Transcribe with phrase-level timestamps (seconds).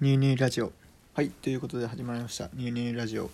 [0.00, 0.72] ニューニューラジオ。
[1.12, 2.48] はいということで始まりました。
[2.54, 3.28] ニューニューラジオ。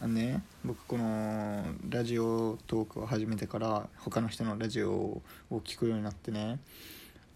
[0.00, 6.58] あのね僕このラジオトークを始めてから他の人のラジオを聞くようになってね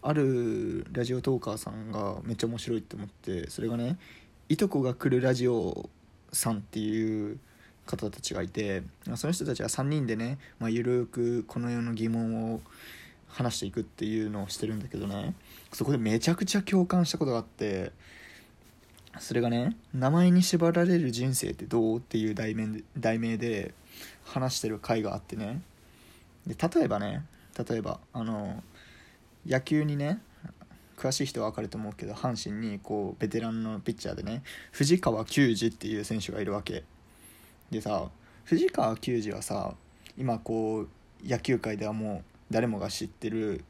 [0.01, 3.99] あるラジオトーカーさんがめっちゃ面白いって思ってそれがね
[4.49, 5.91] いとこが来るラジオ
[6.33, 7.39] さんっていう
[7.85, 8.83] 方たちがいて
[9.15, 12.63] その人たちは3人でね、まあ、ゆるくこの世の疑問を
[13.29, 15.35] 話していくっていうのをしてるんだけどね
[15.71, 17.93] そこでめちゃくちゃ共感したことがあって
[19.19, 23.75] それがね「名前に縛られる人生ってどう?」っていう題名で題名で
[24.25, 25.63] 話してる回があってね
[26.47, 27.25] で例えばね
[27.69, 28.63] 例えばあの
[29.47, 30.21] 野球にね
[30.97, 36.85] 詳しい人は分かると思うけど阪神にこうベテランのピッチャーでね藤川球児っていう選手がいるわけ
[37.71, 38.11] でさ
[38.45, 39.75] 藤川球児はさ
[40.19, 40.89] 今こう
[41.27, 43.65] 野球界ではもう誰もが知ってる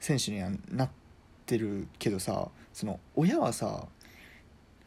[0.00, 0.90] 選手にはなっ
[1.46, 3.86] てるけどさその親はさ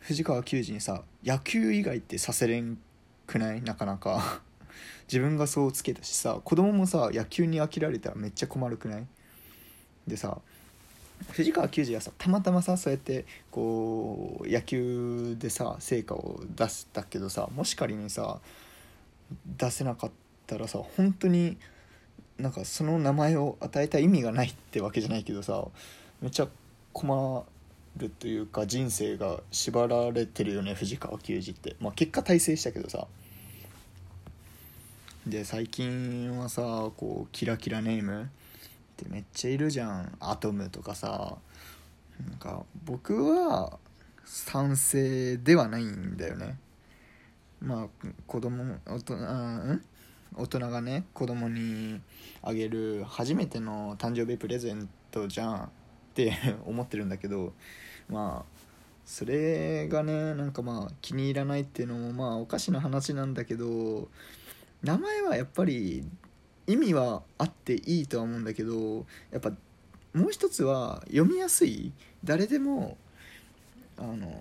[0.08, 2.78] 藤川球児にさ野球以外ってさせれん
[3.26, 3.62] くない？
[3.64, 4.42] なかなか。
[5.12, 9.08] 自分がそうつけたしさ子供もさ野球に飽きられたらめっちゃ困るくない？
[10.08, 10.40] でさ
[11.32, 18.40] 藤川球児はさたまたまさそうやってこう野球でさ成果を出したけどさもし仮にさ
[19.58, 20.12] 出せなかっ
[20.46, 21.58] たらさ本当に
[22.38, 25.66] なんかその名前を与えた意味がないってわけじゃないけどさ
[26.22, 26.48] めっちゃ
[26.94, 27.44] 困
[27.98, 31.76] るというか人生が縛られてるよね藤川球児って。
[31.80, 33.08] まあ結果大成したけどさ。
[35.26, 36.62] で最近はさ
[36.98, 38.26] こうキラキラネームっ
[38.98, 40.18] てめっちゃいるじゃん。
[40.20, 41.38] アトムとかさ。
[42.30, 43.78] なんか僕は
[44.24, 46.58] 賛成ではないんだよね。
[47.62, 49.16] まあ子供大人
[50.38, 52.02] 大人がね子供に
[52.42, 55.72] あげる初めての誕生日プレゼントじゃん。
[56.66, 57.54] 思ってるんだけど
[58.10, 58.56] まあ
[59.06, 64.10] それがねなんかまあ気に入らないっていうのもまあおかしな話なんだけど
[64.84, 66.04] 名前はやっぱり
[66.68, 69.52] 意味はあっていいとは思うんだけどやっぱ
[70.14, 71.92] もう一つは読みやすい
[72.24, 72.98] 誰でも
[73.98, 74.34] あの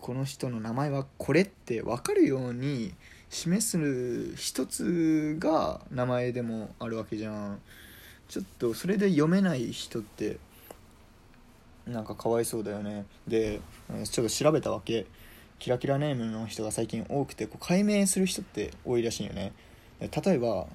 [0.00, 2.94] この人の名前はこれって分かるように
[3.28, 7.60] 示す一つが名前でもあるわけじゃん。
[8.28, 10.38] ちょっとそれで読めない人って
[11.86, 13.06] なんかかわいそうだよね。
[13.26, 13.60] で
[14.10, 15.06] ちょっと調べたわけ。
[15.58, 19.52] キラキラネームの人が最近多くてこう解明する人って多いらしいよね。
[20.00, 20.66] 例えば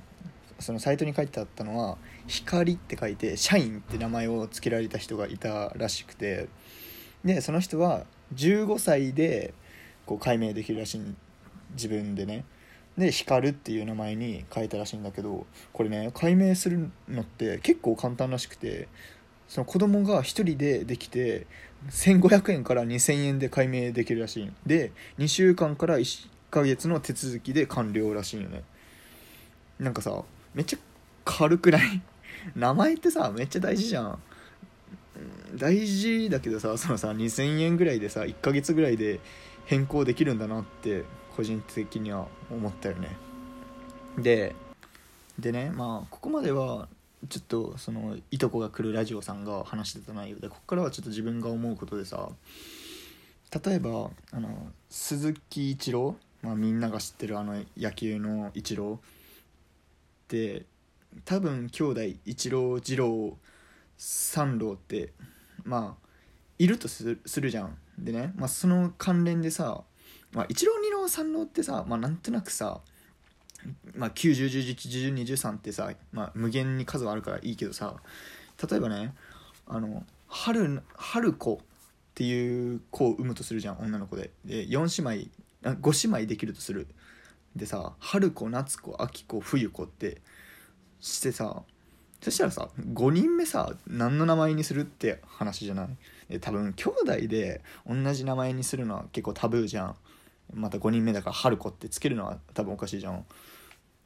[0.59, 6.49] そのサイトに書いてあったのは「光」って書いて「社員」って名前を付けられた人がいたらしくて
[7.23, 8.05] でその人は
[8.35, 9.53] 15歳で
[10.05, 11.01] こう解明できるらしい
[11.73, 12.45] 自分でね。
[12.97, 18.89] で光っていう名前に変えたらしいんだけどこれね解明するのって結構簡単らしくて
[19.51, 21.45] その子供が1人でできて
[21.89, 24.51] 1500円から2000円で解明できるらしい。
[24.65, 28.63] で2週間から1ヶ月の手続きで完了らしいよね。
[29.77, 30.23] なんかさ
[30.53, 30.79] めっちゃ
[31.25, 32.01] 軽くない？
[32.55, 34.19] 名前ってさめっちゃ大事じゃん。
[35.57, 39.19] 大事だけどさそのさ2000円ぐらいでさ1ヶ月ぐらいで
[39.65, 41.03] 変更できるんだなって
[41.35, 43.17] 個人的には思ったよね。
[44.17, 44.55] で
[45.37, 46.87] でねまあここまでは
[47.29, 52.29] ちょっとそのいとこが来るラジオさんが話してた内容でここからはちょっと自分が思うことでさ
[53.65, 60.65] 例えばあの鈴木一郎、まあ、みんなが知ってるあの野球の一郎って
[61.25, 63.37] 多分兄弟一郎二郎
[63.97, 65.13] 三郎って
[65.63, 66.07] まあ
[66.57, 67.77] いるとするするじゃん。
[67.97, 69.83] でね、まあ、その関連でさ、
[70.31, 72.81] まあ、一郎二郎三郎ってさ、まあ、なんとなくさ、
[73.95, 77.95] まあ、910111213ってさ、まあ、無限に数はあるからいいけどさ
[78.69, 79.13] 例えばね
[79.67, 81.57] あの春春子っ
[82.15, 84.31] ていう子を産むとするじゃん女の子で。
[84.45, 86.87] で4姉妹5姉妹できるとする。
[87.55, 90.21] でさ春子夏子秋子冬子って
[90.99, 91.63] してさ
[92.21, 95.89] そしたらさ5人目さ何の名前にするって話じゃな
[96.29, 96.39] い？
[96.39, 99.95] 多分兄弟で同じ名前にするのは結構タブーじゃん。
[100.53, 103.25] また5人目だから春子ってつけるのは多分おかしいじゃん。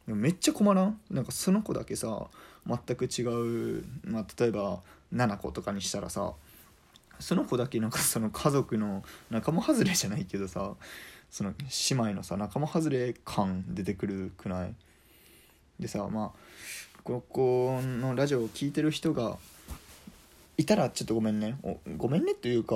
[0.07, 0.99] でもめっちゃ困らん？
[1.09, 2.27] なんかその子だけさ
[2.67, 3.23] 全く違
[3.79, 4.81] う、まあ、例えば
[5.13, 6.33] 7子とかにしたらさ
[7.19, 10.73] その子だけなんかその家族の仲間外れじゃないけどさ
[11.31, 11.53] その
[11.89, 14.75] 姉妹のさ仲間外れ感出てくるくない？
[15.79, 19.37] でさまあここのラジオを聴いてる人が
[20.57, 21.57] いたらちょっとごめんね。
[21.97, 22.75] ごめんねというか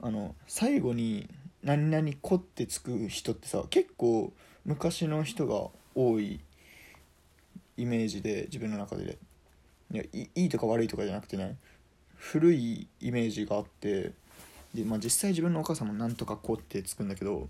[0.00, 1.28] あの最後に
[1.62, 4.32] 「何々子」ってつく人ってさ結構
[4.64, 6.40] 昔の人が多い
[7.76, 9.18] イメージで自分の中で。
[9.90, 11.56] いやいいとか悪いとかじゃなくてね
[12.16, 14.12] 古いイメージがあって
[14.74, 17.48] で、まあ、実際自分のお母さんもなんとかこってつくんだけど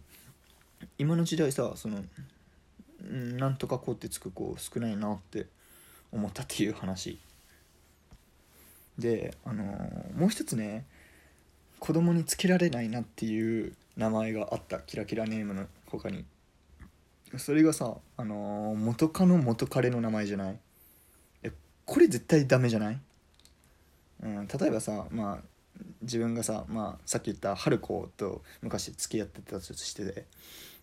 [0.98, 2.04] 今の時代さその
[3.04, 5.46] んなんとかこってつく子少ないなって
[6.12, 7.18] 思ったっていう話。
[8.98, 10.84] であのーもう一つね
[11.78, 16.24] 子供につけられないなっていう名前があったキラキラネームの他に。
[17.36, 20.58] それがさ、あのー元カノ元彼の名前じゃない？
[21.42, 21.52] え
[21.84, 23.00] これ絶対ダメじゃない、
[24.22, 25.38] うん、例えばさまあ
[26.00, 30.24] 自分がさ、まあ、さっき言った春子と昔付き合ってたとして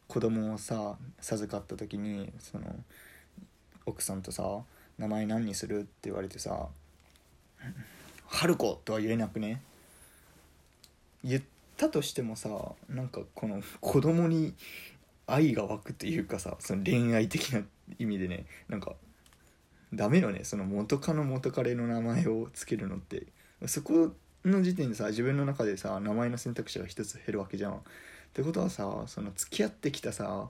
[0.07, 2.65] 子供をさ授かった時にその
[3.88, 4.44] 奥さんとさ
[5.00, 6.67] 「名前何にする?」って言われてさ
[8.27, 9.62] 「春子」とは言えなくね？
[11.23, 11.41] 言っ
[11.77, 12.50] たとしてもさ
[12.89, 14.54] なんかこの子供に
[15.27, 17.62] 愛が湧くっていうかさその恋愛的な
[18.00, 18.94] 意味でねなんか
[19.94, 20.44] ダメよね。
[20.44, 23.27] その元カノ元彼の名前をつけるのって。
[23.68, 24.12] そこ
[24.44, 27.74] の時点でさ自分の中でさ名前の選択肢が一つ減るわけじゃん。
[27.74, 27.77] っ
[28.33, 30.50] てことはさその付き合ってきたさ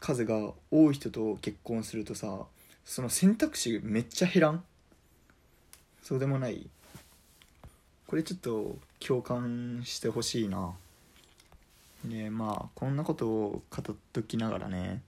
[0.00, 2.46] 数が多い人と結婚するとさ
[2.84, 4.64] その選択肢めっちゃ減らん？
[6.02, 6.68] そうでもない？
[8.08, 10.72] これちょっと共感してほしいな。
[12.06, 15.02] でまあこんなことを語っときながらね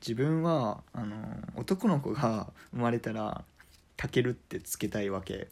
[0.00, 1.16] 自分はあの
[1.54, 3.44] 男の子が 生まれたら
[3.96, 5.48] 「たける」ってつけたいわけ。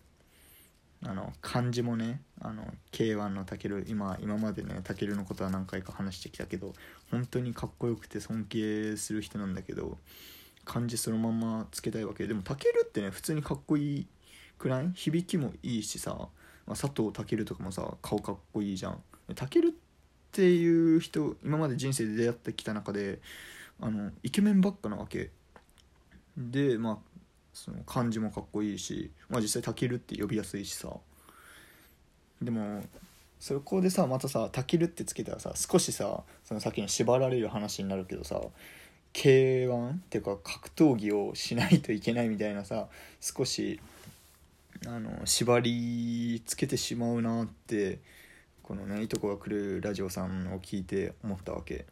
[1.02, 6.74] あの漢字もねあの K1 のたける今今までねたけるのことは何回か話してきたけど
[7.10, 9.96] 本当にかっこよくて尊敬する人なんだけど
[10.66, 12.26] 漢字そのままつけたいわけ。
[12.26, 14.06] でもたけるってね普通にかっこいい
[14.58, 14.90] くらい？
[14.92, 16.28] 響きもいいしさ、
[16.66, 19.02] まあ、佐藤健とかもさ顔かっこいいじゃん。
[19.34, 19.70] たけるっ
[20.32, 23.20] ていう人今まで人生で出会ってきた中で
[23.80, 25.30] あのイケメンばっかなわけ。
[26.36, 26.98] でまあ
[27.52, 30.88] その漢字もかっこいいし、まあ、実際たけるって呼びやすいしさ。
[32.40, 32.82] でも
[33.38, 38.40] そこでさまたさ「たける」ってつけたらさ少しさその先に縛られる話になるけどさ
[39.12, 42.88] K1 っていうか格闘技をしないといけないみたいなさ
[43.20, 43.80] 少し
[44.86, 48.00] あの縛りつけてしまうなって
[48.62, 51.86] このねいとこが来るラジオさんを聞いて思ったわけ。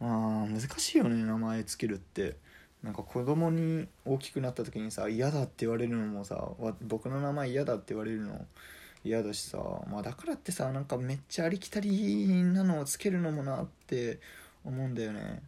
[0.00, 2.36] まあ難しいよね名前つけるって。
[2.82, 6.50] なんか子供に大きくなった時にさ嫌だって言われるのもさ
[6.82, 8.44] 僕の名前嫌だって言われるの
[9.02, 9.58] 嫌だしさ。
[9.90, 14.20] まあだからってさなんかめっちゃありきたりなのをつけるのもなって
[14.64, 15.42] 思うんだよね。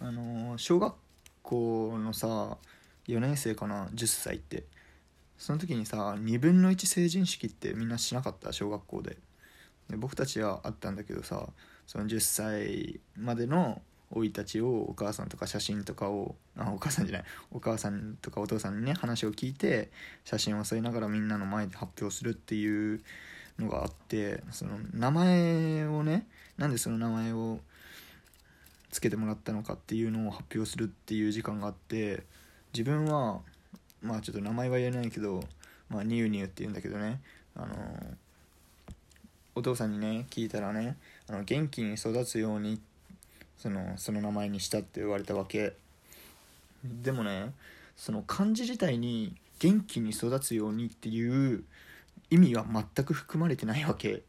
[0.00, 0.94] あの小学
[1.42, 2.56] 校のさ
[3.16, 4.64] 4年生かな？10歳って。
[5.38, 8.52] その時にさ2分の1成人式ってみんなしなかった？
[8.52, 9.16] 小学校で。
[9.88, 11.48] で僕たちはあったんだけどさ
[11.86, 17.26] その10歳までの生い立ちをお母さんとか写真とかをあお母さんじゃない。
[17.52, 19.90] お母さんとかお父さんにね話を聞いて
[20.24, 23.00] 写真を添えながらみんなの前で発表するっていう
[23.58, 26.26] のがあってその名前をね
[26.58, 27.60] なんでその名前を
[28.90, 32.24] つけてもらったのかっていうのを発表するっていう時間があって
[32.72, 33.40] 自分は
[34.02, 35.42] まあちょっと名前は言えないけど
[35.88, 37.20] まあニューニューって言うんだけどね。
[37.56, 37.74] あの
[39.54, 40.96] お父さんにね聞いたらね
[41.28, 42.80] あの元気に育つように
[43.58, 45.74] そのその名前にしたって言われたわけ。
[46.84, 47.52] でもね
[47.96, 51.64] その漢字自体に元気に育つようにっていう
[52.30, 54.22] 意味は全く含まれてないわけ。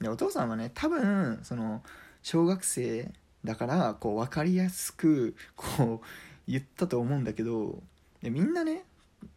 [0.00, 1.82] でお父さんはね多分その
[2.22, 3.10] 小学生
[3.44, 6.06] だからこう分かりやすくこう
[6.46, 7.82] 言ったと思うんだけど
[8.22, 8.84] でみんなね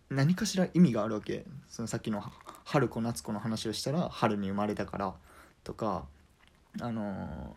[0.09, 1.45] 何かしら意味があるわけ。
[1.69, 2.23] そのさっきの
[2.63, 5.13] 春子夏子の話をしたら春に生まれたから
[5.63, 6.05] とか
[6.79, 7.55] あの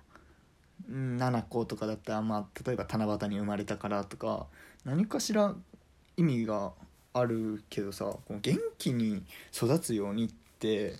[0.90, 4.47] ー、七子とかだったら、まあ、例えば七夕に生まれたからとか
[4.85, 5.54] 何かしら
[6.16, 6.73] 意味が
[7.12, 9.23] あるけどさこの元気に
[9.54, 10.95] 育つようにって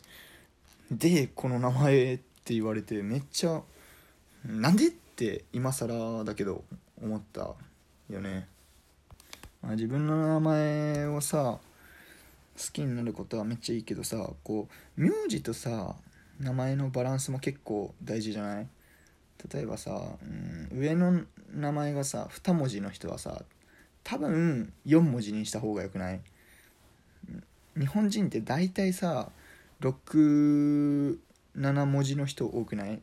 [0.91, 3.63] でこの名前って言われてめっちゃ
[4.45, 6.65] なんでって今更だけど
[7.03, 7.55] 思った。
[8.11, 8.49] よね、
[9.63, 11.59] まあ、自分の名前をさ
[12.57, 15.95] 好きになることはめっちゃいいけどさこう名字とさ
[16.39, 18.67] 名前のバランスも結構大事じゃない？
[19.53, 21.23] 例えばさ、うん、上の
[21.55, 23.43] 名前がさ2文字の人はさ
[24.05, 26.21] 多分4文字にした方がよくない？
[27.77, 29.31] 日本人って大体さ
[29.81, 31.19] 67
[31.87, 33.01] 文字の人多くない？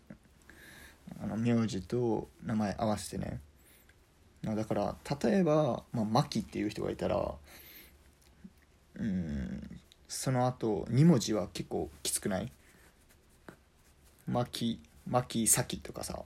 [1.22, 3.40] あの名字と名前合わせてね。
[4.56, 7.34] だから例えば、まあ、マキっていう人がいたら
[8.96, 12.52] うんその後2文字は結構きつくない？
[14.28, 16.22] マキマキサキとかさ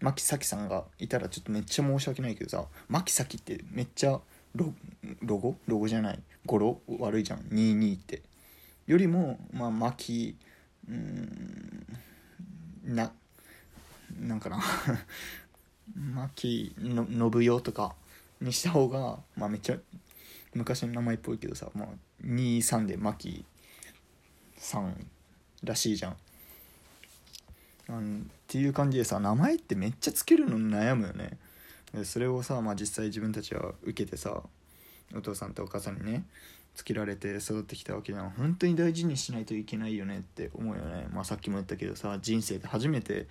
[0.00, 4.20] マキサキさんがいたらちょっとめっちゃ申し訳ないけどさマキサキってめっちゃ
[4.54, 4.72] ロ
[5.22, 5.56] ロゴ？
[5.66, 6.18] ロゴじゃない？
[6.46, 6.80] 語呂？
[6.98, 8.22] 悪いじゃん？22って。
[8.86, 10.36] よりもまあ牧
[10.88, 11.86] うん
[12.82, 13.12] な
[14.18, 14.60] なんかな？
[15.96, 17.94] 牧信代とか
[18.40, 19.76] にした方がまあめっちゃ
[20.54, 21.86] 昔の名前っぽいけどさ、まあ、
[22.24, 23.44] 23で牧
[24.56, 25.06] さん
[25.62, 26.16] らしいじゃん。
[27.88, 31.38] うんっていう感じでさ名前ってめっちゃつけるの悩むよね。
[31.94, 34.42] でそれをさ、まあ、実際自分たちは受けてさ
[35.14, 36.24] お父さんとお母さんにね
[36.74, 43.26] つけられて育ってきたわけじゃん本当に大事にしないといけないよねって思うよね、まあ、さっきも言ったけどさ人生で初めて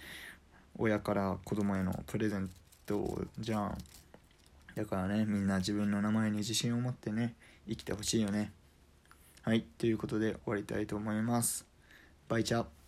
[0.82, 2.50] 親から子供へのプレゼン
[2.86, 3.78] トじゃん。
[4.76, 7.36] だからねみんな自分の名前に自信を持ってね
[7.68, 8.54] 生きてほしいよね。
[9.44, 11.66] はいということで終わりたいと思います。
[12.30, 12.79] バイチャ。